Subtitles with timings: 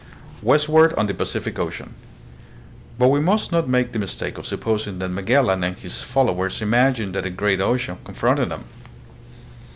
[0.41, 1.93] Westward on the Pacific Ocean.
[2.97, 6.59] But we must not make the mistake of supposing that Magellan and his fol lowers
[6.59, 8.63] imagined that a great ocean confronted them.